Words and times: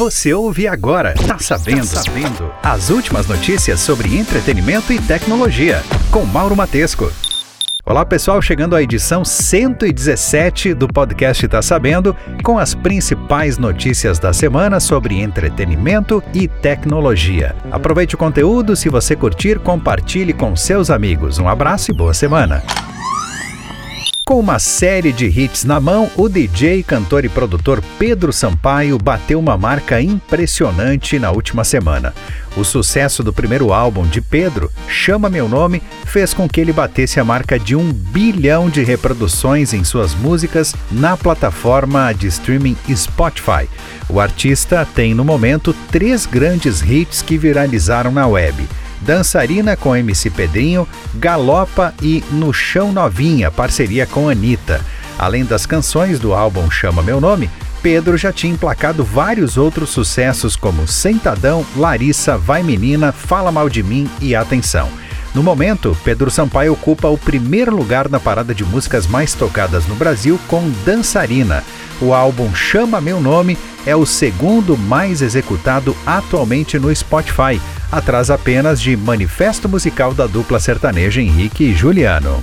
Você 0.00 0.32
ouve 0.32 0.66
agora, 0.66 1.12
tá 1.12 1.38
sabendo, 1.38 1.86
tá 1.86 2.02
sabendo. 2.02 2.50
As 2.62 2.88
últimas 2.88 3.26
notícias 3.26 3.80
sobre 3.80 4.16
entretenimento 4.16 4.94
e 4.94 4.98
tecnologia, 4.98 5.82
com 6.10 6.24
Mauro 6.24 6.56
Matesco. 6.56 7.12
Olá 7.84 8.06
pessoal, 8.06 8.40
chegando 8.40 8.74
à 8.74 8.82
edição 8.82 9.26
117 9.26 10.72
do 10.72 10.88
podcast 10.88 11.46
Tá 11.46 11.60
Sabendo, 11.60 12.16
com 12.42 12.58
as 12.58 12.74
principais 12.74 13.58
notícias 13.58 14.18
da 14.18 14.32
semana 14.32 14.80
sobre 14.80 15.20
entretenimento 15.20 16.22
e 16.32 16.48
tecnologia. 16.48 17.54
Aproveite 17.70 18.14
o 18.14 18.18
conteúdo, 18.18 18.74
se 18.76 18.88
você 18.88 19.14
curtir, 19.14 19.58
compartilhe 19.58 20.32
com 20.32 20.56
seus 20.56 20.88
amigos. 20.88 21.38
Um 21.38 21.46
abraço 21.46 21.90
e 21.90 21.94
boa 21.94 22.14
semana. 22.14 22.62
Com 24.30 24.38
uma 24.38 24.60
série 24.60 25.12
de 25.12 25.26
hits 25.26 25.64
na 25.64 25.80
mão, 25.80 26.08
o 26.16 26.28
DJ, 26.28 26.84
cantor 26.84 27.24
e 27.24 27.28
produtor 27.28 27.82
Pedro 27.98 28.32
Sampaio 28.32 28.96
bateu 28.96 29.40
uma 29.40 29.56
marca 29.56 30.00
impressionante 30.00 31.18
na 31.18 31.32
última 31.32 31.64
semana. 31.64 32.14
O 32.56 32.62
sucesso 32.62 33.24
do 33.24 33.32
primeiro 33.32 33.72
álbum 33.72 34.06
de 34.06 34.20
Pedro, 34.20 34.70
Chama 34.86 35.28
Meu 35.28 35.48
Nome, 35.48 35.82
fez 36.06 36.32
com 36.32 36.48
que 36.48 36.60
ele 36.60 36.72
batesse 36.72 37.18
a 37.18 37.24
marca 37.24 37.58
de 37.58 37.74
um 37.74 37.92
bilhão 37.92 38.70
de 38.70 38.84
reproduções 38.84 39.72
em 39.72 39.82
suas 39.82 40.14
músicas 40.14 40.76
na 40.92 41.16
plataforma 41.16 42.12
de 42.12 42.28
streaming 42.28 42.76
Spotify. 42.94 43.68
O 44.08 44.20
artista 44.20 44.86
tem 44.94 45.12
no 45.12 45.24
momento 45.24 45.74
três 45.90 46.24
grandes 46.24 46.82
hits 46.82 47.20
que 47.20 47.36
viralizaram 47.36 48.12
na 48.12 48.28
web. 48.28 48.64
Dançarina 49.00 49.76
com 49.76 49.96
MC 49.96 50.30
Pedrinho, 50.30 50.86
Galopa 51.14 51.94
e 52.02 52.22
No 52.30 52.52
Chão 52.52 52.92
Novinha, 52.92 53.50
parceria 53.50 54.06
com 54.06 54.28
Anitta. 54.28 54.80
Além 55.18 55.44
das 55.44 55.66
canções 55.66 56.18
do 56.18 56.34
álbum 56.34 56.70
Chama 56.70 57.02
Meu 57.02 57.20
Nome, 57.20 57.50
Pedro 57.82 58.16
já 58.16 58.32
tinha 58.32 58.52
emplacado 58.52 59.02
vários 59.02 59.56
outros 59.56 59.90
sucessos 59.90 60.54
como 60.54 60.86
Sentadão, 60.86 61.64
Larissa, 61.76 62.36
Vai 62.36 62.62
Menina, 62.62 63.10
Fala 63.10 63.50
Mal 63.50 63.68
de 63.68 63.82
Mim 63.82 64.08
e 64.20 64.34
Atenção. 64.34 64.88
No 65.34 65.42
momento, 65.42 65.96
Pedro 66.02 66.30
Sampaio 66.30 66.72
ocupa 66.72 67.08
o 67.08 67.16
primeiro 67.16 67.74
lugar 67.74 68.08
na 68.08 68.18
parada 68.18 68.52
de 68.52 68.64
músicas 68.64 69.06
mais 69.06 69.32
tocadas 69.32 69.86
no 69.86 69.94
Brasil 69.94 70.38
com 70.48 70.68
Dançarina. 70.84 71.62
O 72.00 72.12
álbum 72.12 72.52
Chama 72.54 73.00
Meu 73.00 73.20
Nome 73.20 73.56
é 73.86 73.94
o 73.94 74.04
segundo 74.04 74.76
mais 74.76 75.22
executado 75.22 75.96
atualmente 76.04 76.78
no 76.78 76.94
Spotify, 76.94 77.60
atrás 77.92 78.30
apenas 78.30 78.80
de 78.80 78.96
Manifesto 78.96 79.68
Musical 79.68 80.12
da 80.12 80.26
dupla 80.26 80.58
sertaneja 80.58 81.20
Henrique 81.20 81.64
e 81.64 81.74
Juliano. 81.74 82.42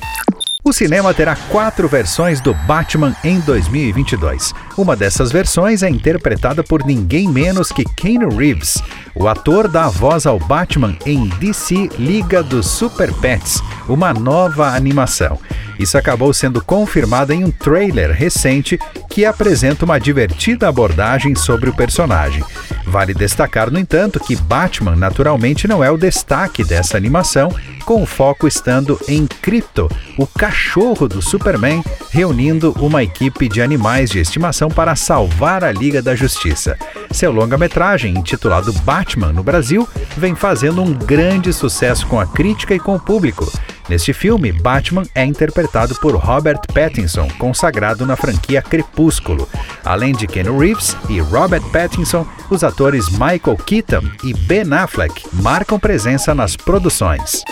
O 0.68 0.74
cinema 0.74 1.14
terá 1.14 1.34
quatro 1.34 1.88
versões 1.88 2.42
do 2.42 2.54
Batman 2.54 3.16
em 3.24 3.40
2022. 3.40 4.54
Uma 4.78 4.98
dessas 4.98 5.32
versões 5.32 5.82
é 5.82 5.90
interpretada 5.90 6.62
por 6.62 6.86
ninguém 6.86 7.30
menos 7.30 7.72
que 7.72 7.86
Keanu 7.86 8.36
Reeves. 8.36 8.84
O 9.16 9.30
ator 9.30 9.70
dá 9.70 9.88
voz 9.88 10.26
ao 10.26 10.38
Batman 10.38 10.98
em 11.06 11.30
DC 11.40 11.92
Liga 11.98 12.44
dos 12.44 12.68
Super 12.68 13.14
Pets, 13.14 13.64
uma 13.88 14.14
nova 14.14 14.76
animação. 14.76 15.40
Isso 15.80 15.98
acabou 15.98 16.34
sendo 16.34 16.62
confirmado 16.62 17.32
em 17.32 17.46
um 17.46 17.50
trailer 17.50 18.12
recente 18.12 18.78
que 19.10 19.24
apresenta 19.24 19.86
uma 19.86 19.98
divertida 19.98 20.68
abordagem 20.68 21.34
sobre 21.34 21.70
o 21.70 21.74
personagem. 21.74 22.44
Vale 22.88 23.14
destacar, 23.14 23.70
no 23.70 23.78
entanto, 23.78 24.18
que 24.18 24.36
Batman 24.36 24.96
naturalmente 24.96 25.68
não 25.68 25.84
é 25.84 25.92
o 25.92 25.98
destaque 25.98 26.64
dessa 26.64 26.96
animação, 26.96 27.54
com 27.86 28.02
o 28.02 28.06
foco 28.06 28.48
estando 28.48 29.00
em 29.10 29.28
Krypto, 29.28 29.90
o 30.18 30.26
cachorro 30.26 31.08
do 31.08 31.22
Superman, 31.22 31.84
reunindo 32.12 32.74
uma 32.80 33.04
equipe 33.04 33.50
de 33.50 33.62
animais 33.62 34.10
de 34.10 34.20
estimação 34.20 34.70
para 34.70 34.96
salvar 34.96 35.66
a 35.66 35.72
Liga 35.72 36.02
da 36.02 36.16
Justiça. 36.16 36.78
Seu 37.12 37.32
longa-metragem, 37.32 38.18
intitulado 38.18 38.72
Batman 38.84 39.34
no 39.34 39.44
Brasil, 39.44 39.88
vem 40.16 40.34
fazendo 40.34 40.82
um 40.82 40.94
grande 40.94 41.52
sucesso 41.52 42.08
com 42.08 42.20
a 42.20 42.26
crítica 42.26 42.74
e 42.74 42.80
com 42.80 42.96
o 42.96 43.00
público. 43.00 43.52
Neste 43.90 44.12
filme, 44.12 44.52
Batman 44.52 45.04
é 45.16 45.24
interpretado 45.24 45.96
por 45.96 46.14
Robert 46.16 46.60
Pattinson, 46.74 47.30
consagrado 47.40 48.06
na 48.06 48.18
franquia 48.18 48.62
Crepúsculo. 48.62 49.48
Além 49.86 50.14
de 50.14 50.28
Ken 50.28 50.44
Reeves 50.44 50.98
e 51.08 51.22
Robert 51.22 51.64
Pattinson, 51.72 52.28
os 52.50 52.66
atores 52.66 52.77
Michael 52.80 53.58
Keaton 53.66 54.04
e 54.24 54.34
Ben 54.34 54.72
Affleck 54.72 55.26
marcam 55.34 55.80
presença 55.80 56.36
nas 56.36 56.56
produções. 56.56 57.44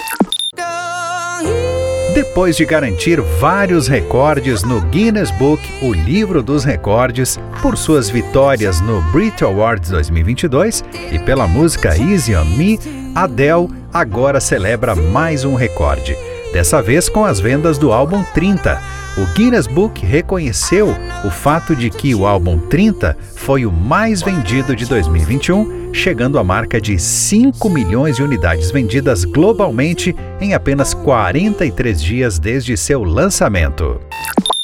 Depois 2.14 2.56
de 2.56 2.64
garantir 2.64 3.20
vários 3.40 3.88
recordes 3.88 4.64
no 4.64 4.80
Guinness 4.82 5.32
Book, 5.32 5.62
o 5.82 5.92
livro 5.92 6.44
dos 6.44 6.64
recordes, 6.64 7.40
por 7.62 7.76
suas 7.76 8.10
vitórias 8.10 8.80
no 8.82 9.02
Brit 9.12 9.44
Awards 9.44 9.90
2022 9.90 10.84
e 11.12 11.18
pela 11.20 11.48
música 11.48 11.98
Easy 11.98 12.36
on 12.36 12.46
Me, 12.46 12.80
Adele 13.16 13.70
agora 13.92 14.40
celebra 14.40 14.96
mais 14.96 15.44
um 15.44 15.56
recorde, 15.56 16.16
dessa 16.54 16.82
vez 16.82 17.10
com 17.10 17.26
as 17.26 17.40
vendas 17.40 17.78
do 17.78 17.92
álbum 17.92 18.24
30. 18.34 19.05
O 19.18 19.26
Guinness 19.28 19.66
Book 19.66 20.06
reconheceu 20.06 20.94
o 21.24 21.30
fato 21.30 21.74
de 21.74 21.90
que 21.90 22.14
o 22.14 22.28
álbum 22.28 22.60
30 22.60 23.18
foi 23.34 23.66
o 23.66 23.72
mais 23.72 24.22
vendido 24.22 24.76
de 24.76 24.86
2021, 24.86 25.94
chegando 25.94 26.38
à 26.38 26.44
marca 26.44 26.82
de 26.82 27.00
5 27.00 27.70
milhões 27.70 28.18
de 28.18 28.24
unidades 28.24 28.72
vendidas 28.72 29.24
globalmente 29.24 30.14
em 30.42 30.54
apenas 30.54 30.94
43 30.94 32.04
dias 32.04 32.40
desde 32.40 32.76
seu 32.76 33.06
lançamento. 33.06 34.02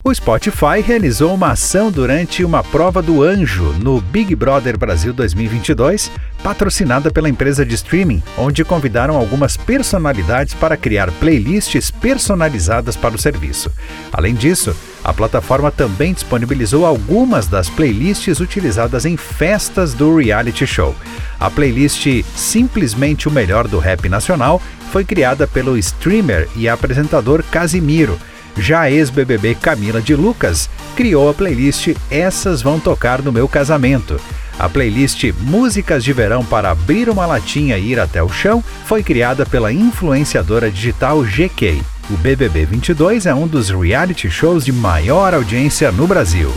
O 0.03 0.11
Spotify 0.11 0.81
realizou 0.83 1.31
uma 1.31 1.51
ação 1.51 1.91
durante 1.91 2.43
uma 2.43 2.63
prova 2.63 3.03
do 3.03 3.21
Anjo 3.21 3.71
no 3.79 4.01
Big 4.01 4.35
Brother 4.35 4.75
Brasil 4.75 5.13
2022, 5.13 6.09
patrocinada 6.43 7.11
pela 7.11 7.29
empresa 7.29 7.63
de 7.63 7.75
streaming, 7.75 8.23
onde 8.35 8.65
convidaram 8.65 9.15
algumas 9.15 9.55
personalidades 9.55 10.55
para 10.55 10.75
criar 10.75 11.11
playlists 11.11 11.91
personalizadas 11.91 12.95
para 12.95 13.13
o 13.13 13.19
serviço. 13.19 13.71
Além 14.11 14.33
disso, 14.33 14.75
a 15.03 15.13
plataforma 15.13 15.69
também 15.69 16.13
disponibilizou 16.13 16.83
algumas 16.83 17.45
das 17.45 17.69
playlists 17.69 18.39
utilizadas 18.39 19.05
em 19.05 19.15
festas 19.15 19.93
do 19.93 20.15
reality 20.15 20.65
show. 20.65 20.95
A 21.39 21.47
playlist 21.51 22.07
Simplesmente 22.35 23.27
o 23.27 23.31
Melhor 23.31 23.67
do 23.67 23.77
Rap 23.77 24.09
Nacional 24.09 24.59
foi 24.91 25.05
criada 25.05 25.45
pelo 25.45 25.77
streamer 25.77 26.49
e 26.55 26.67
apresentador 26.67 27.43
Casimiro 27.51 28.17
já 28.57 28.89
ex-BBB 28.89 29.55
Camila 29.55 30.01
de 30.01 30.15
Lucas 30.15 30.69
criou 30.95 31.29
a 31.29 31.33
playlist 31.33 31.95
Essas 32.09 32.61
Vão 32.61 32.79
Tocar 32.79 33.21
no 33.21 33.31
Meu 33.31 33.47
Casamento. 33.47 34.19
A 34.59 34.69
playlist 34.69 35.23
Músicas 35.39 36.03
de 36.03 36.13
Verão 36.13 36.45
para 36.45 36.71
Abrir 36.71 37.09
uma 37.09 37.25
Latinha 37.25 37.77
e 37.77 37.91
Ir 37.91 37.99
até 37.99 38.21
o 38.21 38.29
Chão 38.29 38.63
foi 38.85 39.01
criada 39.01 39.45
pela 39.45 39.73
influenciadora 39.73 40.69
digital 40.69 41.23
GK. 41.23 41.81
O 42.09 42.17
BBB 42.17 42.65
22 42.65 43.25
é 43.25 43.33
um 43.33 43.47
dos 43.47 43.69
reality 43.69 44.29
shows 44.29 44.65
de 44.65 44.71
maior 44.71 45.33
audiência 45.33 45.91
no 45.91 46.05
Brasil. 46.05 46.53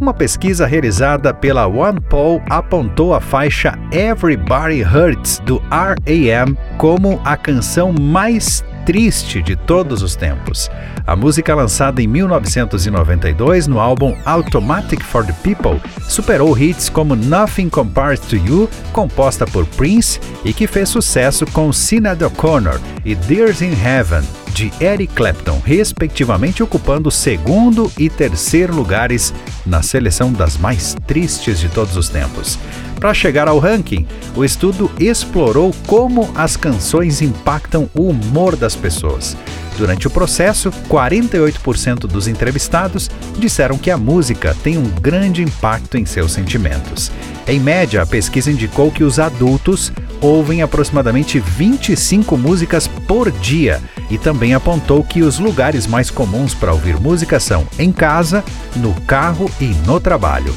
Uma 0.00 0.14
pesquisa 0.14 0.66
realizada 0.66 1.32
pela 1.32 1.66
OnePoll 1.66 2.42
apontou 2.48 3.14
a 3.14 3.20
faixa 3.20 3.78
Everybody 3.92 4.82
Hurts 4.82 5.38
do 5.40 5.62
R.A.M. 5.70 6.56
como 6.76 7.20
a 7.24 7.36
canção 7.36 7.92
mais 7.92 8.64
triste 8.84 9.42
de 9.42 9.56
todos 9.56 10.02
os 10.02 10.14
tempos. 10.14 10.70
A 11.06 11.16
música 11.16 11.54
lançada 11.54 12.02
em 12.02 12.06
1992 12.06 13.66
no 13.66 13.80
álbum 13.80 14.16
Automatic 14.24 15.02
for 15.02 15.24
the 15.24 15.32
People 15.42 15.80
superou 16.08 16.56
hits 16.56 16.88
como 16.88 17.16
Nothing 17.16 17.68
Compares 17.68 18.20
to 18.20 18.36
You, 18.36 18.68
composta 18.92 19.46
por 19.46 19.66
Prince 19.66 20.20
e 20.44 20.52
que 20.52 20.66
fez 20.66 20.88
sucesso 20.88 21.46
com 21.46 21.72
Sinead 21.72 22.22
O'Connor 22.24 22.80
e 23.04 23.14
Dears 23.14 23.62
in 23.62 23.72
Heaven, 23.72 24.22
de 24.52 24.70
Eric 24.80 25.14
Clapton, 25.14 25.60
respectivamente 25.64 26.62
ocupando 26.62 27.10
segundo 27.10 27.90
e 27.98 28.10
terceiro 28.10 28.74
lugares 28.74 29.32
na 29.64 29.82
seleção 29.82 30.32
das 30.32 30.56
mais 30.56 30.94
tristes 31.06 31.58
de 31.58 31.68
todos 31.68 31.96
os 31.96 32.08
tempos. 32.08 32.58
Para 33.02 33.12
chegar 33.12 33.48
ao 33.48 33.58
ranking, 33.58 34.06
o 34.36 34.44
estudo 34.44 34.88
explorou 34.96 35.74
como 35.88 36.30
as 36.36 36.56
canções 36.56 37.20
impactam 37.20 37.90
o 37.92 38.08
humor 38.08 38.54
das 38.54 38.76
pessoas. 38.76 39.36
Durante 39.76 40.06
o 40.06 40.10
processo, 40.10 40.70
48% 40.88 42.06
dos 42.06 42.28
entrevistados 42.28 43.10
disseram 43.36 43.76
que 43.76 43.90
a 43.90 43.98
música 43.98 44.56
tem 44.62 44.78
um 44.78 44.88
grande 44.88 45.42
impacto 45.42 45.98
em 45.98 46.06
seus 46.06 46.30
sentimentos. 46.30 47.10
Em 47.48 47.58
média, 47.58 48.02
a 48.02 48.06
pesquisa 48.06 48.52
indicou 48.52 48.92
que 48.92 49.02
os 49.02 49.18
adultos 49.18 49.90
ouvem 50.20 50.62
aproximadamente 50.62 51.40
25 51.40 52.36
músicas 52.36 52.86
por 52.86 53.32
dia 53.32 53.80
e 54.10 54.16
também 54.16 54.54
apontou 54.54 55.02
que 55.02 55.22
os 55.22 55.40
lugares 55.40 55.88
mais 55.88 56.08
comuns 56.08 56.54
para 56.54 56.72
ouvir 56.72 57.00
música 57.00 57.40
são 57.40 57.66
em 57.80 57.90
casa, 57.90 58.44
no 58.76 58.94
carro 59.00 59.50
e 59.60 59.74
no 59.84 59.98
trabalho. 59.98 60.54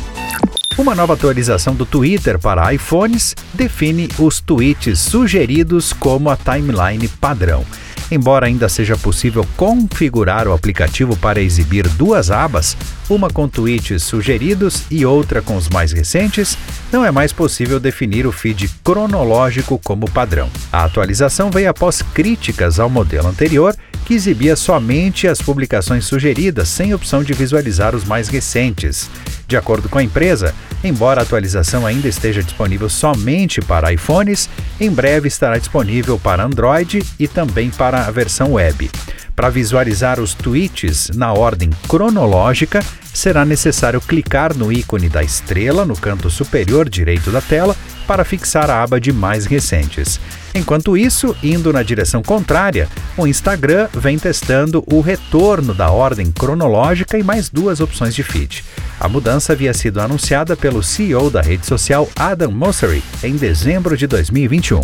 Uma 0.77 0.93
nova 0.93 1.13
atualização 1.13 1.73
do 1.73 1.85
Twitter 1.85 2.37
para 2.37 2.73
iPhones 2.73 3.33
define 3.53 4.09
os 4.19 4.41
tweets 4.41 4.99
sugeridos 4.99 5.93
como 5.93 6.29
a 6.29 6.35
timeline 6.35 7.07
padrão. 7.07 7.65
Embora 8.11 8.47
ainda 8.47 8.67
seja 8.67 8.97
possível 8.97 9.47
configurar 9.55 10.49
o 10.49 10.53
aplicativo 10.53 11.15
para 11.15 11.41
exibir 11.41 11.87
duas 11.87 12.29
abas, 12.29 12.75
uma 13.09 13.29
com 13.29 13.47
tweets 13.47 14.03
sugeridos 14.03 14.83
e 14.91 15.05
outra 15.05 15.41
com 15.41 15.55
os 15.55 15.69
mais 15.69 15.93
recentes, 15.93 16.57
não 16.91 17.05
é 17.05 17.09
mais 17.09 17.31
possível 17.31 17.79
definir 17.79 18.27
o 18.27 18.31
feed 18.31 18.69
cronológico 18.83 19.79
como 19.81 20.11
padrão. 20.11 20.49
A 20.73 20.83
atualização 20.83 21.49
veio 21.49 21.69
após 21.69 22.01
críticas 22.01 22.81
ao 22.81 22.89
modelo 22.89 23.29
anterior, 23.29 23.73
que 24.05 24.13
exibia 24.13 24.55
somente 24.55 25.27
as 25.27 25.41
publicações 25.41 26.05
sugeridas, 26.05 26.69
sem 26.69 26.93
opção 26.93 27.23
de 27.23 27.33
visualizar 27.33 27.95
os 27.95 28.05
mais 28.05 28.29
recentes. 28.29 29.09
De 29.47 29.57
acordo 29.57 29.89
com 29.89 29.97
a 29.97 30.03
empresa, 30.03 30.53
embora 30.83 31.21
a 31.21 31.23
atualização 31.23 31.85
ainda 31.85 32.07
esteja 32.07 32.43
disponível 32.43 32.87
somente 32.87 33.61
para 33.61 33.91
iPhones, 33.91 34.49
em 34.79 34.89
breve 34.89 35.27
estará 35.27 35.57
disponível 35.57 36.19
para 36.19 36.43
Android 36.43 37.03
e 37.19 37.27
também 37.27 37.69
para 37.69 38.05
a 38.05 38.11
versão 38.11 38.53
web. 38.53 38.89
Para 39.35 39.49
visualizar 39.49 40.19
os 40.19 40.33
tweets 40.33 41.09
na 41.13 41.33
ordem 41.33 41.69
cronológica, 41.89 42.81
será 43.13 43.43
necessário 43.43 43.99
clicar 43.99 44.55
no 44.55 44.71
ícone 44.71 45.09
da 45.09 45.21
estrela 45.21 45.85
no 45.85 45.95
canto 45.95 46.29
superior 46.29 46.87
direito 46.87 47.31
da 47.31 47.41
tela 47.41 47.75
para 48.07 48.23
fixar 48.23 48.69
a 48.69 48.81
aba 48.81 48.99
de 48.99 49.11
mais 49.11 49.45
recentes. 49.45 50.19
Enquanto 50.53 50.95
isso, 50.95 51.35
indo 51.43 51.73
na 51.73 51.83
direção 51.83 52.23
contrária, 52.23 52.87
o 53.17 53.27
Instagram 53.27 53.89
vem 53.93 54.17
testando 54.17 54.83
o 54.87 55.01
retorno 55.01 55.73
da 55.73 55.89
ordem 55.89 56.31
cronológica 56.31 57.17
e 57.17 57.23
mais 57.23 57.49
duas 57.49 57.81
opções 57.81 58.15
de 58.15 58.23
feed. 58.23 58.63
A 58.99 59.09
mudança 59.09 59.53
havia 59.53 59.73
sido 59.73 59.99
anunciada 59.99 60.55
pelo 60.55 60.81
CEO 60.81 61.29
da 61.29 61.41
rede 61.41 61.65
social 61.65 62.09
Adam 62.15 62.51
Mosseri 62.51 63.03
em 63.23 63.35
dezembro 63.35 63.97
de 63.97 64.07
2021. 64.07 64.81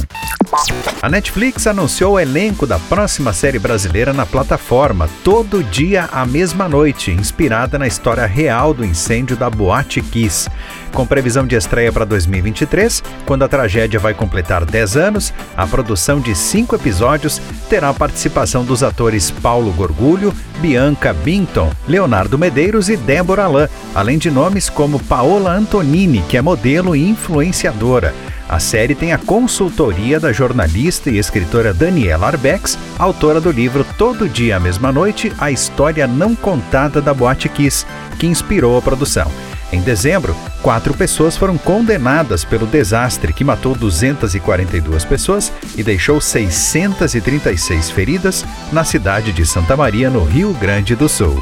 A 1.02 1.10
Netflix 1.10 1.66
anunciou 1.66 2.14
o 2.14 2.20
elenco 2.20 2.68
da 2.68 2.78
próxima 2.78 3.32
série 3.32 3.58
brasileira 3.58 4.12
na 4.12 4.26
plataforma 4.26 5.10
Todo 5.24 5.64
Dia 5.64 6.10
à 6.12 6.26
Mesma 6.26 6.68
Noite, 6.68 7.10
inspirada 7.10 7.80
na 7.80 7.88
história 7.88 8.26
real 8.26 8.74
do 8.74 8.84
incêndio 8.84 9.38
da 9.38 9.50
Boate 9.50 10.02
Kiss. 10.02 10.50
Com 10.94 11.06
previsão 11.06 11.48
de 11.48 11.56
estreia 11.56 11.92
para 11.92 12.06
2023, 12.06 13.02
quando 13.26 13.44
a 13.44 13.48
tragédia 13.48 14.00
vai 14.00 14.14
completar 14.14 14.66
10 14.66 14.98
anos, 14.98 15.34
a 15.56 15.66
produção 15.66 16.20
de 16.20 16.36
cinco 16.36 16.76
episódios 16.76 17.42
terá 17.70 17.90
a 17.90 17.94
participação 17.94 18.66
dos 18.66 18.84
atores 18.84 19.32
Paulo 19.32 19.72
Gorgulho, 19.72 20.34
Bianca 20.60 21.14
Binton, 21.14 21.72
Leonardo 21.88 22.38
Medeiros 22.38 22.90
e 22.90 22.98
Débora 22.98 23.46
Alain, 23.46 23.68
além 23.96 24.18
de 24.18 24.30
nomes 24.30 24.70
como 24.70 25.00
Paola 25.00 25.54
Antonini, 25.54 26.22
que 26.28 26.36
é 26.36 26.42
modelo 26.42 26.96
e 26.96 27.08
influenciadora. 27.08 28.14
A 28.50 28.60
série 28.60 28.94
tem 28.94 29.14
a 29.14 29.18
consultoria 29.18 30.20
da 30.20 30.34
jornalista 30.34 31.10
e 31.10 31.18
escritora 31.18 31.74
Daniela 31.74 32.28
Arbex, 32.28 32.78
autora 33.00 33.40
do 33.40 33.50
livro 33.50 33.86
Todo 33.98 34.28
Dia 34.28 34.58
à 34.58 34.60
Mesma 34.60 34.92
Noite, 34.92 35.32
a 35.40 35.50
história 35.50 36.06
não 36.06 36.36
contada 36.36 37.02
da 37.02 37.14
Boate 37.14 37.48
Kiss, 37.48 37.86
que 38.20 38.28
inspirou 38.28 38.78
a 38.78 38.82
produção. 38.82 39.32
Em 39.72 39.82
dezembro, 39.82 40.36
quatro 40.62 40.94
pessoas 40.94 41.38
foram 41.38 41.58
condenadas 41.58 42.44
pelo 42.44 42.68
desastre 42.68 43.32
que 43.32 43.44
matou 43.44 43.74
242 43.74 45.06
pessoas 45.06 45.52
e 45.78 45.84
deixou 45.84 46.20
636 46.20 47.90
feridas 47.90 48.46
na 48.72 48.84
cidade 48.84 49.32
de 49.32 49.46
Santa 49.46 49.78
Maria, 49.78 50.10
no 50.10 50.24
Rio 50.24 50.54
Grande 50.54 50.96
do 50.96 51.08
Sul. 51.08 51.42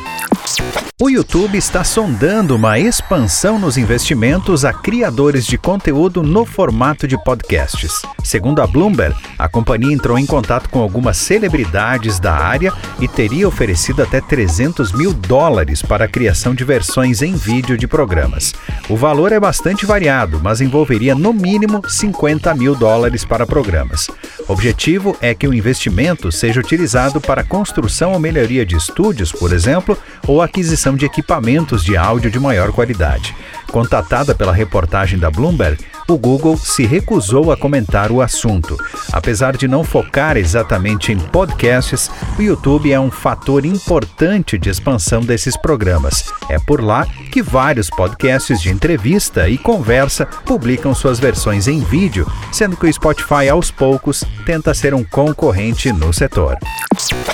O 1.01 1.09
YouTube 1.09 1.57
está 1.57 1.81
sondando 1.81 2.57
uma 2.57 2.77
expansão 2.77 3.57
nos 3.57 3.77
investimentos 3.77 4.65
a 4.65 4.73
criadores 4.73 5.45
de 5.45 5.57
conteúdo 5.57 6.21
no 6.21 6.43
formato 6.43 7.07
de 7.07 7.17
podcasts. 7.23 8.01
Segundo 8.21 8.61
a 8.61 8.67
Bloomberg, 8.67 9.15
a 9.37 9.47
companhia 9.47 9.93
entrou 9.93 10.19
em 10.19 10.25
contato 10.25 10.69
com 10.69 10.81
algumas 10.81 11.15
celebridades 11.15 12.19
da 12.19 12.33
área 12.33 12.73
e 12.99 13.07
teria 13.07 13.47
oferecido 13.47 14.03
até 14.03 14.19
300 14.19 14.91
mil 14.91 15.13
dólares 15.13 15.81
para 15.81 16.03
a 16.03 16.07
criação 16.07 16.53
de 16.53 16.65
versões 16.65 17.21
em 17.21 17.33
vídeo 17.33 17.77
de 17.77 17.87
programas. 17.87 18.53
O 18.89 18.97
valor 18.97 19.31
é 19.31 19.39
bastante 19.39 19.85
variado, 19.85 20.41
mas 20.43 20.59
envolveria 20.59 21.15
no 21.15 21.31
mínimo 21.31 21.81
50 21.87 22.53
mil 22.55 22.75
dólares 22.75 23.23
para 23.23 23.47
programas. 23.47 24.09
Objetivo 24.49 25.15
é 25.21 25.35
que 25.35 25.47
o 25.47 25.53
investimento 25.53 26.31
seja 26.31 26.59
utilizado 26.59 27.21
para 27.21 27.43
construção 27.43 28.13
ou 28.13 28.19
melhoria 28.19 28.65
de 28.65 28.75
estúdios, 28.75 29.31
por 29.31 29.53
exemplo, 29.53 29.95
ou 30.25 30.41
aquisição 30.41 30.95
de 30.95 31.05
equipamentos 31.05 31.83
de 31.83 31.95
áudio 31.95 32.31
de 32.31 32.39
maior 32.39 32.71
qualidade. 32.71 33.35
Contatada 33.71 34.33
pela 34.33 34.51
reportagem 34.51 35.19
da 35.19 35.29
Bloomberg, 35.29 35.77
o 36.07 36.17
Google 36.17 36.57
se 36.57 36.83
recusou 36.87 37.51
a 37.51 37.57
comentar 37.57 38.11
o 38.11 38.19
assunto. 38.23 38.75
Apesar 39.13 39.55
de 39.55 39.67
não 39.67 39.83
focar 39.83 40.35
exatamente 40.35 41.11
em 41.11 41.19
podcasts, 41.19 42.09
o 42.37 42.41
YouTube 42.41 42.91
é 42.91 42.99
um 42.99 43.11
fator 43.11 43.63
importante 43.63 44.57
de 44.57 44.71
expansão 44.71 45.21
desses 45.21 45.55
programas. 45.55 46.25
É 46.49 46.57
por 46.57 46.83
lá 46.83 47.05
que 47.39 47.41
vários 47.41 47.89
podcasts 47.89 48.61
de 48.61 48.69
entrevista 48.69 49.47
e 49.47 49.57
conversa 49.57 50.25
publicam 50.25 50.93
suas 50.93 51.19
versões 51.19 51.69
em 51.69 51.79
vídeo, 51.79 52.29
sendo 52.51 52.75
que 52.75 52.85
o 52.85 52.93
Spotify 52.93 53.47
aos 53.49 53.71
poucos 53.71 54.25
tenta 54.45 54.73
ser 54.73 54.93
um 54.93 55.05
concorrente 55.05 55.89
no 55.93 56.11
setor. 56.11 56.57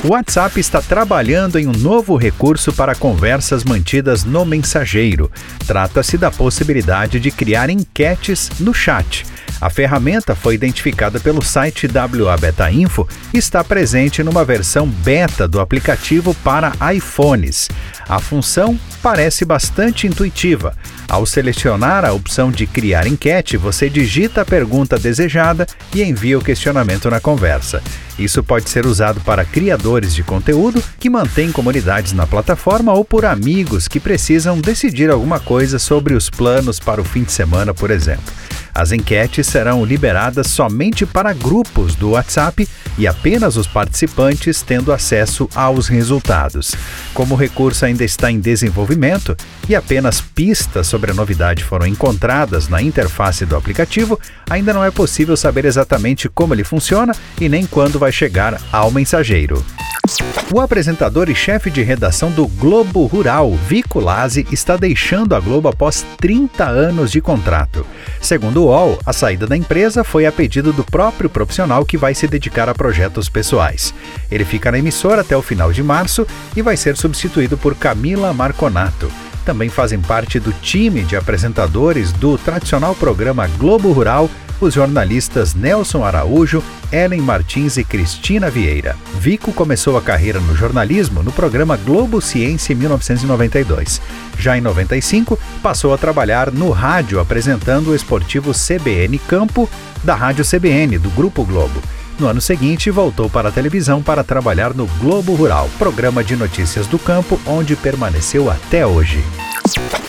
O 0.04 0.10
WhatsApp 0.10 0.60
está 0.60 0.80
trabalhando 0.80 1.58
em 1.58 1.66
um 1.66 1.72
novo 1.72 2.16
recurso 2.18 2.72
para 2.72 2.94
conversas 2.94 3.64
mantidas 3.64 4.24
no 4.24 4.46
mensageiro. 4.46 5.32
Trata-se 5.66 6.20
da 6.20 6.30
possibilidade 6.30 7.20
de 7.20 7.32
criar 7.32 7.72
enquetes 7.72 8.52
no 8.60 8.76
chat. 8.76 9.26
A 9.60 9.72
ferramenta 9.72 10.36
foi 10.36 10.54
identificada 10.54 11.20
pelo 11.20 11.42
site 11.42 11.88
WA 11.88 12.38
Beta 12.38 12.72
Info 12.72 13.08
e 13.34 13.40
está 13.40 13.64
presente 13.64 14.22
numa 14.22 14.46
versão 14.46 14.86
beta 14.86 15.48
do 15.48 15.60
aplicativo 15.60 16.36
para 16.44 16.74
iPhones. 16.94 17.70
A 18.08 18.20
função 18.20 18.78
parece 19.06 19.46
bastante 19.46 20.08
intuitiva. 20.08 20.76
Ao 21.08 21.28
selecionar 21.28 22.04
a 22.04 22.12
opção 22.12 22.50
de 22.50 22.66
criar 22.66 23.06
enquete, 23.06 23.56
você 23.56 23.88
digita 23.88 24.42
a 24.42 24.46
pergunta 24.46 24.98
desejada 24.98 25.68
e 25.94 26.02
envia 26.02 26.40
o 26.40 26.44
questionamento 26.44 27.08
na 27.08 27.20
conversa. 27.20 27.84
Isso 28.18 28.44
pode 28.44 28.68
ser 28.68 28.88
usado 28.88 29.22
para 29.22 29.46
criadores 29.46 30.16
de 30.16 30.24
conteúdo 30.24 30.84
que 31.00 31.08
mantêm 31.08 31.52
comunidades 31.52 32.14
na 32.14 32.26
plataforma 32.26 32.94
ou 32.94 33.06
por 33.06 33.26
amigos 33.26 33.88
que 33.88 34.00
precisam 34.00 34.60
decidir 34.60 35.12
alguma 35.12 35.40
coisa 35.40 35.78
sobre 35.78 36.16
os 36.16 36.28
planos 36.28 36.80
para 36.80 37.00
o 37.00 37.06
fim 37.06 37.22
de 37.22 37.32
semana, 37.32 37.76
por 37.76 37.92
exemplo. 37.92 38.34
As 38.74 38.92
enquetes 38.92 39.48
serão 39.48 39.86
liberadas 39.86 40.48
somente 40.48 41.06
para 41.06 41.32
grupos 41.32 41.96
do 41.96 42.10
WhatsApp 42.10 42.68
e 42.98 43.08
apenas 43.08 43.56
os 43.56 43.68
participantes 43.68 44.62
tendo 44.62 44.92
acesso 44.92 45.48
aos 45.56 45.88
resultados. 45.88 46.76
Como 47.14 47.36
o 47.36 47.38
recurso 47.38 47.86
ainda 47.86 48.04
está 48.04 48.30
em 48.30 48.40
desenvolvimento 48.40 48.95
e 49.68 49.76
apenas 49.76 50.22
pistas 50.22 50.88
sobre 50.88 51.12
a 51.12 51.14
novidade 51.14 51.64
foram 51.64 51.88
encontradas 51.88 52.68
na 52.68 52.82
interface 52.82 53.46
do 53.46 53.56
aplicativo, 53.56 54.20
ainda 54.50 54.74
não 54.74 54.84
é 54.84 54.92
possível 54.92 55.36
saber 55.36 55.66
exatamente 55.66 56.30
como 56.30 56.54
ele 56.54 56.64
funciona 56.64 57.14
e 57.40 57.50
nem 57.50 57.66
quando 57.66 58.00
vai 58.00 58.12
chegar 58.12 58.60
ao 58.72 58.92
mensageiro. 58.92 59.64
O 60.54 60.62
apresentador 60.62 61.30
e 61.30 61.36
chefe 61.36 61.72
de 61.72 61.82
redação 61.82 62.30
do 62.30 62.48
Globo 62.48 63.06
Rural, 63.08 63.52
Vico 63.68 64.00
Lazzi, 64.00 64.46
está 64.52 64.78
deixando 64.78 65.34
a 65.34 65.40
Globo 65.40 65.68
após 65.68 66.06
30 66.18 66.64
anos 66.64 67.12
de 67.12 67.20
contrato. 67.20 67.86
Segundo 68.22 68.62
o 68.62 68.66
UOL, 68.66 69.00
a 69.06 69.12
saída 69.12 69.48
da 69.48 69.58
empresa 69.58 70.04
foi 70.04 70.26
a 70.26 70.32
pedido 70.32 70.72
do 70.72 70.84
próprio 70.84 71.30
profissional 71.30 71.84
que 71.84 71.98
vai 71.98 72.14
se 72.14 72.28
dedicar 72.28 72.70
a 72.70 72.76
projetos 72.76 73.28
pessoais. 73.28 73.94
Ele 74.32 74.46
fica 74.46 74.72
na 74.72 74.78
emissora 74.78 75.22
até 75.22 75.36
o 75.36 75.42
final 75.42 75.74
de 75.74 75.82
março 75.82 76.28
e 76.56 76.62
vai 76.62 76.78
ser 76.78 76.96
substituído 76.96 77.58
por 77.58 77.76
Camila 77.76 78.32
Marconato 78.32 78.85
também 79.46 79.70
fazem 79.70 80.00
parte 80.00 80.40
do 80.40 80.52
time 80.54 81.04
de 81.04 81.16
apresentadores 81.16 82.12
do 82.12 82.38
tradicional 82.38 82.96
programa 82.96 83.48
Globo 83.58 83.92
Rural 83.92 84.30
os 84.60 84.74
jornalistas 84.74 85.54
Nelson 85.54 86.04
Araújo, 86.04 86.64
Ellen 86.92 87.22
Martins 87.22 87.78
e 87.78 87.84
Cristina 87.84 88.50
Vieira. 88.50 88.96
Vico 89.20 89.52
começou 89.52 89.98
a 89.98 90.02
carreira 90.02 90.40
no 90.40 90.56
jornalismo 90.56 91.22
no 91.22 91.32
programa 91.32 91.76
Globo 91.78 92.22
Ciência 92.22 92.74
em 92.74 92.76
1992. 92.78 94.02
Já 94.38 94.58
em 94.58 94.62
95, 94.62 95.38
passou 95.62 95.94
a 95.94 95.98
trabalhar 95.98 96.52
no 96.52 96.70
rádio 96.72 97.20
apresentando 97.20 97.90
o 97.90 97.96
esportivo 97.96 98.52
CBN 98.54 99.18
Campo, 99.20 99.70
da 100.04 100.16
Rádio 100.16 100.46
CBN, 100.46 100.98
do 100.98 101.10
Grupo 101.10 101.44
Globo. 101.44 101.82
No 102.18 102.28
ano 102.28 102.40
seguinte, 102.40 102.90
voltou 102.90 103.30
para 103.30 103.50
a 103.50 103.52
televisão 103.52 104.02
para 104.02 104.24
trabalhar 104.24 104.74
no 104.74 104.88
Globo 105.00 105.36
Rural, 105.36 105.70
programa 105.78 106.24
de 106.24 106.36
notícias 106.36 106.88
do 106.88 106.98
campo, 106.98 107.40
onde 107.46 107.76
permaneceu 107.76 108.50
até 108.50 108.86
hoje. 108.86 109.22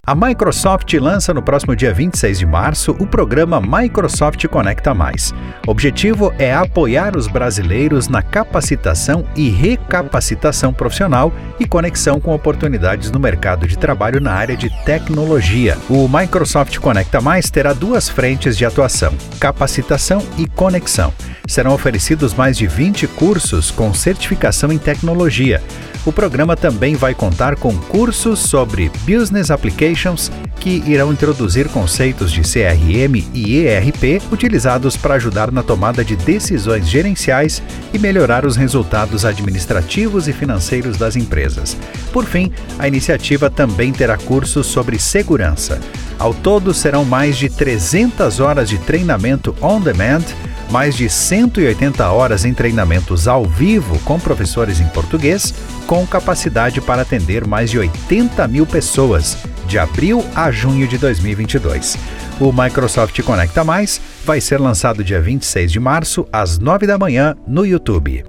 A 0.07 0.15
Microsoft 0.15 0.93
lança 0.95 1.35
no 1.35 1.43
próximo 1.43 1.75
dia 1.75 1.93
26 1.93 2.39
de 2.39 2.47
março 2.47 2.93
o 3.01 3.07
programa 3.09 3.61
Microsoft 3.61 4.47
Conecta 4.47 4.95
Mais. 4.95 5.35
O 5.67 5.71
objetivo 5.73 6.33
é 6.39 6.55
apoiar 6.55 7.17
os 7.17 7.27
brasileiros 7.27 8.07
na 8.07 8.23
capacitação 8.23 9.27
e 9.35 9.49
recapacitação 9.49 10.73
profissional 10.73 11.33
e 11.59 11.67
conexão 11.67 12.21
com 12.21 12.33
oportunidades 12.33 13.11
no 13.11 13.19
mercado 13.19 13.67
de 13.67 13.77
trabalho 13.77 14.21
na 14.21 14.33
área 14.33 14.57
de 14.57 14.71
tecnologia. 14.85 15.77
O 15.91 16.07
Microsoft 16.07 16.79
Conecta 16.79 17.21
Mais 17.21 17.51
terá 17.51 17.73
duas 17.73 18.09
frentes 18.09 18.57
de 18.57 18.65
atuação: 18.65 19.13
capacitação 19.41 20.23
e 20.39 20.47
conexão. 20.47 21.13
Serão 21.47 21.73
oferecidos 21.73 22.35
mais 22.35 22.57
de 22.57 22.67
20 22.67 23.07
cursos 23.09 23.71
com 23.71 23.93
certificação 23.95 24.73
em 24.73 24.79
tecnologia. 24.79 25.63
O 26.07 26.13
programa 26.13 26.57
também 26.57 26.95
vai 26.95 27.15
contar 27.15 27.57
com 27.57 27.77
cursos 27.77 28.39
sobre 28.39 28.91
Business 29.01 29.51
Applications, 29.51 30.31
que 30.61 30.83
irão 30.87 31.13
introduzir 31.13 31.69
conceitos 31.69 32.31
de 32.31 32.43
CRM 32.43 33.25
e 33.35 33.57
ERP 33.57 34.23
utilizados 34.31 34.97
para 34.97 35.15
ajudar 35.15 35.51
na 35.51 35.65
tomada 35.65 36.05
de 36.05 36.15
decisões 36.15 36.89
gerenciais 36.89 37.61
e 37.93 37.99
melhorar 37.99 38.47
os 38.47 38.55
resultados 38.55 39.25
administrativos 39.25 40.29
e 40.29 40.33
financeiros 40.33 40.97
das 40.97 41.17
empresas. 41.17 41.77
Por 42.13 42.25
fim, 42.25 42.53
a 42.79 42.87
iniciativa 42.87 43.51
também 43.51 43.93
terá 43.93 44.17
cursos 44.17 44.69
sobre 44.69 45.01
segurança. 45.01 45.81
Ao 46.19 46.33
todo, 46.33 46.73
serão 46.73 47.05
mais 47.05 47.37
de 47.37 47.51
300 47.51 48.39
horas 48.39 48.69
de 48.69 48.79
treinamento 48.79 49.55
on 49.61 49.81
demand, 49.81 50.25
mais 50.71 50.95
de 50.95 51.09
180 51.09 52.11
horas 52.11 52.45
em 52.45 52.53
treinamentos 52.53 53.29
ao 53.29 53.45
vivo 53.45 53.99
com 54.01 54.19
professores 54.19 54.81
em 54.81 54.87
português, 54.89 55.55
com 55.87 56.07
capacidade 56.07 56.81
para 56.81 57.03
atender 57.03 57.47
mais 57.47 57.71
de 57.71 57.79
80 57.79 58.47
mil 58.49 58.67
pessoas, 58.67 59.37
de 59.67 59.79
abril 59.79 60.25
a 60.35 60.51
junho 60.51 60.87
de 60.87 60.97
2022. 60.97 61.99
O 62.41 62.53
Microsoft 62.53 63.21
Conecta 63.23 63.65
Mais 63.65 64.01
vai 64.25 64.41
ser 64.41 64.61
lançado 64.61 65.03
dia 65.03 65.21
26 65.21 65.73
de 65.73 65.81
março, 65.81 66.27
às 66.33 66.59
9 66.59 66.87
da 66.87 66.97
manhã, 66.99 67.35
no 67.47 67.67
YouTube. 67.67 68.25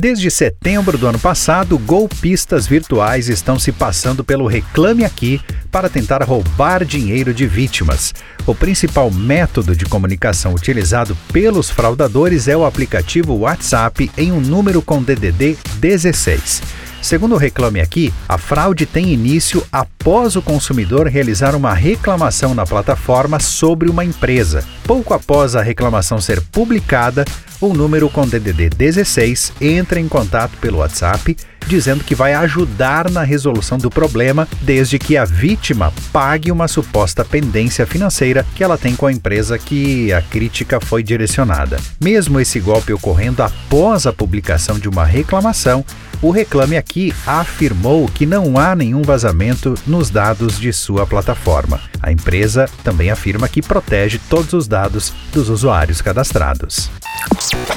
Desde 0.00 0.30
setembro 0.30 0.96
do 0.96 1.06
ano 1.06 1.18
passado, 1.18 1.78
golpistas 1.78 2.66
virtuais 2.66 3.28
estão 3.28 3.58
se 3.58 3.72
passando 3.72 4.24
pelo 4.24 4.46
Reclame 4.46 5.04
Aqui 5.04 5.40
para 5.70 5.88
tentar 5.88 6.22
roubar 6.22 6.84
dinheiro 6.84 7.34
de 7.34 7.46
vítimas. 7.46 8.14
O 8.46 8.54
principal 8.54 9.10
método 9.10 9.76
de 9.76 9.84
comunicação 9.84 10.54
utilizado 10.54 11.16
pelos 11.32 11.68
fraudadores 11.68 12.48
é 12.48 12.56
o 12.56 12.64
aplicativo 12.64 13.34
WhatsApp 13.34 14.10
em 14.16 14.32
um 14.32 14.40
número 14.40 14.80
com 14.80 15.02
DDD 15.02 15.58
16. 15.78 16.62
Segundo 17.02 17.34
o 17.34 17.38
Reclame 17.38 17.80
Aqui, 17.80 18.12
a 18.28 18.36
fraude 18.36 18.84
tem 18.84 19.12
início 19.12 19.66
após 19.72 20.36
o 20.36 20.42
consumidor 20.42 21.06
realizar 21.06 21.54
uma 21.54 21.72
reclamação 21.72 22.54
na 22.54 22.66
plataforma 22.66 23.40
sobre 23.40 23.88
uma 23.88 24.04
empresa. 24.04 24.64
Pouco 24.84 25.14
após 25.14 25.56
a 25.56 25.62
reclamação 25.62 26.20
ser 26.20 26.42
publicada, 26.42 27.24
o 27.60 27.72
número 27.72 28.08
com 28.08 28.26
DDD 28.26 28.70
16 28.70 29.52
entra 29.60 29.98
em 29.98 30.08
contato 30.08 30.56
pelo 30.58 30.78
WhatsApp 30.78 31.36
dizendo 31.66 32.02
que 32.02 32.14
vai 32.14 32.34
ajudar 32.34 33.10
na 33.10 33.22
resolução 33.22 33.78
do 33.78 33.90
problema 33.90 34.48
desde 34.62 34.98
que 34.98 35.16
a 35.16 35.24
vítima 35.24 35.92
pague 36.12 36.50
uma 36.50 36.66
suposta 36.66 37.24
pendência 37.24 37.86
financeira 37.86 38.44
que 38.54 38.64
ela 38.64 38.76
tem 38.76 38.96
com 38.96 39.06
a 39.06 39.12
empresa 39.12 39.58
que 39.58 40.12
a 40.12 40.20
crítica 40.20 40.80
foi 40.80 41.02
direcionada. 41.02 41.78
Mesmo 42.02 42.40
esse 42.40 42.58
golpe 42.58 42.92
ocorrendo 42.92 43.42
após 43.42 44.06
a 44.06 44.12
publicação 44.12 44.78
de 44.78 44.88
uma 44.88 45.04
reclamação, 45.04 45.84
o 46.22 46.30
Reclame 46.30 46.76
Aqui 46.76 47.14
afirmou 47.26 48.06
que 48.06 48.26
não 48.26 48.58
há 48.58 48.74
nenhum 48.76 49.02
vazamento 49.02 49.74
nos 49.86 50.10
dados 50.10 50.58
de 50.58 50.72
sua 50.72 51.06
plataforma. 51.06 51.80
A 52.02 52.12
empresa 52.12 52.68
também 52.84 53.10
afirma 53.10 53.48
que 53.48 53.62
protege 53.62 54.20
todos 54.28 54.52
os 54.52 54.68
dados 54.68 55.12
dos 55.32 55.48
usuários 55.48 56.02
cadastrados. 56.02 56.90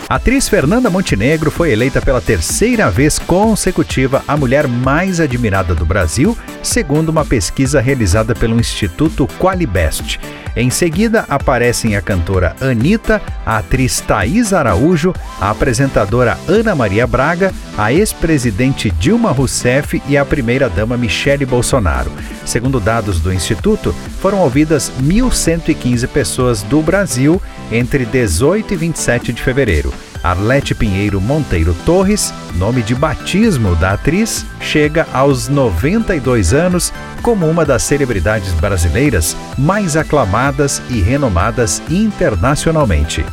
A 0.10 0.16
atriz 0.16 0.48
Fernanda 0.48 0.90
Montenegro 0.90 1.50
foi 1.50 1.72
eleita 1.72 2.02
pela 2.02 2.22
terceira 2.22 2.90
vez 2.92 3.18
consecutiva 3.18 4.24
a 4.28 4.38
mulher 4.38 4.68
mais 4.68 5.20
admirada 5.20 5.74
do 5.74 5.86
Brasil, 5.86 6.38
segundo 6.62 7.10
uma 7.10 7.26
pesquisa 7.26 7.82
realizada 7.82 8.36
pelo 8.36 8.60
Instituto 8.60 9.28
Qualibest. 9.40 10.20
Em 10.56 10.70
seguida, 10.70 11.26
aparecem 11.28 11.96
a 11.96 12.02
cantora 12.02 12.56
Anitta, 12.62 13.20
a 13.44 13.58
atriz 13.58 14.00
Thaís 14.02 14.54
Araújo, 14.54 15.12
a 15.42 15.50
apresentadora 15.50 16.38
Ana 16.48 16.76
Maria 16.76 17.08
Braga, 17.08 17.52
a 17.76 17.92
ex-presidente 17.92 18.92
Dilma 18.92 19.32
Rousseff 19.32 20.00
e 20.08 20.16
a 20.16 20.24
primeira-dama 20.24 20.96
Michele 20.96 21.44
Bolsonaro. 21.44 22.12
Segundo 22.46 22.80
dados 22.80 23.20
do 23.20 23.34
Instituto, 23.34 23.96
foram 24.22 24.42
ouvidas 24.42 24.92
1.115 25.02 26.08
pessoas 26.08 26.62
do 26.62 26.84
Brasil 26.84 27.42
entre 27.72 28.06
18 28.06 28.76
e 28.76 28.78
27 28.78 29.33
de 29.34 29.44
fevereiro. 29.44 29.94
Arlete 30.24 30.74
Pinheiro 30.74 31.20
Monteiro 31.20 31.76
Torres, 31.86 32.34
nome 32.56 32.82
de 32.82 32.96
batismo 32.96 33.76
da 33.76 33.92
atriz, 33.92 34.46
chega 34.62 35.06
aos 35.12 35.50
92 35.50 36.54
anos 36.54 36.94
como 37.22 37.46
uma 37.50 37.66
das 37.66 37.84
celebridades 37.84 38.54
brasileiras 38.54 39.36
mais 39.58 39.98
aclamadas 39.98 40.82
e 40.90 41.02
renomadas 41.02 41.82
internacionalmente. 41.90 43.26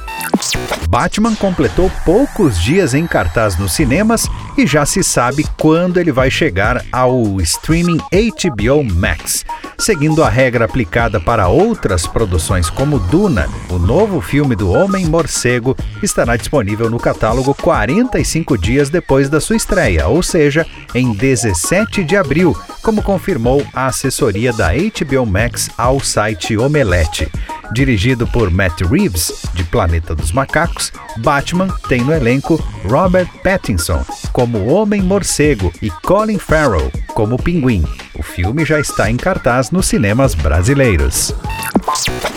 Batman 0.88 1.36
completou 1.36 1.90
poucos 2.04 2.60
dias 2.60 2.94
em 2.94 3.06
cartaz 3.06 3.56
nos 3.56 3.72
cinemas 3.72 4.26
e 4.58 4.66
já 4.66 4.84
se 4.84 5.04
sabe 5.04 5.46
quando 5.56 6.00
ele 6.00 6.10
vai 6.10 6.30
chegar 6.30 6.84
ao 6.90 7.40
streaming 7.40 7.98
HBO 7.98 8.82
Max. 8.82 9.44
Seguindo 9.80 10.22
a 10.22 10.28
regra 10.28 10.66
aplicada 10.66 11.18
para 11.18 11.48
outras 11.48 12.06
produções 12.06 12.68
como 12.68 12.98
Duna, 12.98 13.48
o 13.70 13.78
novo 13.78 14.20
filme 14.20 14.54
do 14.54 14.70
Homem 14.70 15.06
Morcego 15.06 15.74
estará 16.02 16.36
disponível 16.36 16.90
no 16.90 16.98
catálogo 16.98 17.54
45 17.54 18.58
dias 18.58 18.90
depois 18.90 19.30
da 19.30 19.40
sua 19.40 19.56
estreia, 19.56 20.06
ou 20.06 20.22
seja, 20.22 20.66
em 20.94 21.14
17 21.14 22.04
de 22.04 22.14
abril, 22.14 22.54
como 22.82 23.02
confirmou 23.02 23.66
a 23.72 23.86
assessoria 23.86 24.52
da 24.52 24.68
HBO 24.74 25.24
Max 25.24 25.70
ao 25.78 25.98
site 25.98 26.58
Omelete. 26.58 27.26
Dirigido 27.72 28.26
por 28.26 28.50
Matt 28.50 28.82
Reeves, 28.82 29.46
de 29.54 29.64
Planeta 29.64 30.14
dos 30.14 30.30
Macacos, 30.30 30.92
Batman 31.18 31.68
tem 31.88 32.02
no 32.02 32.12
elenco 32.12 32.62
Robert 32.84 33.30
Pattinson 33.42 34.04
como 34.30 34.66
Homem 34.66 35.00
Morcego 35.00 35.72
e 35.80 35.88
Colin 35.88 36.38
Farrell 36.38 36.92
como 37.14 37.38
Pinguim. 37.38 37.82
O 38.20 38.22
filme 38.22 38.66
já 38.66 38.78
está 38.78 39.10
em 39.10 39.16
cartaz 39.16 39.70
nos 39.70 39.86
cinemas 39.86 40.34
brasileiros. 40.34 41.34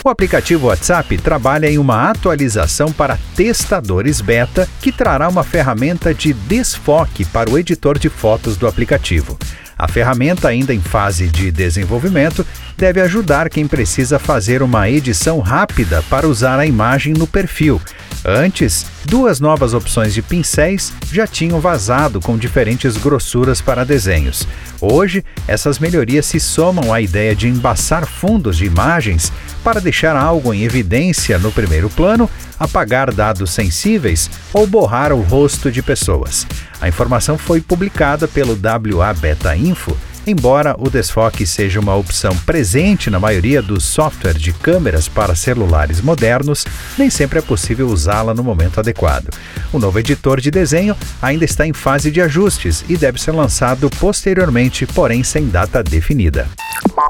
O 0.01 0.07
aplicativo 0.07 0.67
WhatsApp 0.67 1.17
trabalha 1.17 1.69
em 1.69 1.77
uma 1.77 2.09
atualização 2.09 2.89
para 2.89 3.19
testadores 3.35 4.21
beta 4.21 4.65
que 4.79 4.93
trará 4.93 5.27
uma 5.27 5.43
ferramenta 5.43 6.13
de 6.13 6.31
desfoque 6.31 7.25
para 7.25 7.49
o 7.49 7.59
editor 7.59 7.99
de 7.99 8.07
fotos 8.07 8.55
do 8.55 8.65
aplicativo. 8.65 9.37
A 9.77 9.85
ferramenta, 9.85 10.47
ainda 10.47 10.73
em 10.73 10.79
fase 10.79 11.27
de 11.27 11.51
desenvolvimento, 11.51 12.47
deve 12.77 13.01
ajudar 13.01 13.49
quem 13.49 13.67
precisa 13.67 14.19
fazer 14.19 14.61
uma 14.61 14.89
edição 14.89 15.39
rápida 15.39 16.03
para 16.09 16.27
usar 16.27 16.59
a 16.59 16.65
imagem 16.65 17.13
no 17.13 17.27
perfil. 17.27 17.81
Antes, 18.25 18.85
duas 19.05 19.41
novas 19.41 19.73
opções 19.73 20.13
de 20.13 20.21
pincéis 20.21 20.93
já 21.11 21.27
tinham 21.27 21.59
vazado 21.59 22.21
com 22.21 22.37
diferentes 22.37 22.95
grossuras 22.95 23.59
para 23.59 23.83
desenhos. 23.83 24.47
Hoje, 24.79 25.25
essas 25.45 25.77
melhorias 25.77 26.25
se 26.25 26.39
somam 26.39 26.93
à 26.93 27.01
ideia 27.01 27.35
de 27.35 27.49
embaçar 27.49 28.07
fundos 28.07 28.57
de 28.57 28.65
imagens 28.65 29.31
para 29.61 29.81
deixar 29.81 30.15
algo 30.15 30.53
em 30.53 30.63
evidência 30.63 31.37
no 31.37 31.51
primeiro 31.51 31.89
plano, 31.89 32.29
apagar 32.57 33.13
dados 33.13 33.51
sensíveis 33.51 34.29
ou 34.53 34.65
borrar 34.65 35.11
o 35.11 35.21
rosto 35.21 35.69
de 35.69 35.81
pessoas. 35.81 36.47
A 36.79 36.87
informação 36.87 37.37
foi 37.37 37.59
publicada 37.59 38.25
pelo 38.25 38.53
WA 38.53 39.13
Beta 39.13 39.53
Info 39.55 39.97
Embora 40.25 40.75
o 40.79 40.89
desfoque 40.89 41.45
seja 41.45 41.79
uma 41.79 41.95
opção 41.95 42.35
presente 42.45 43.09
na 43.09 43.19
maioria 43.19 43.61
dos 43.61 43.83
softwares 43.83 44.41
de 44.41 44.53
câmeras 44.53 45.07
para 45.07 45.35
celulares 45.35 45.99
modernos, 45.99 46.65
nem 46.97 47.09
sempre 47.09 47.39
é 47.39 47.41
possível 47.41 47.87
usá-la 47.87 48.33
no 48.33 48.43
momento 48.43 48.79
adequado. 48.79 49.29
O 49.71 49.79
novo 49.79 49.99
editor 49.99 50.39
de 50.39 50.49
desenho 50.49 50.95
ainda 51.21 51.43
está 51.43 51.67
em 51.67 51.73
fase 51.73 52.09
de 52.09 52.21
ajustes 52.21 52.85
e 52.87 52.95
deve 52.95 53.19
ser 53.19 53.31
lançado 53.31 53.89
posteriormente, 53.99 54.85
porém 54.85 55.23
sem 55.23 55.47
data 55.49 55.83
definida. 55.83 56.47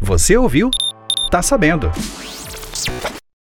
Você 0.02 0.36
ouviu? 0.36 0.72
Tá 1.30 1.42
sabendo! 1.42 1.92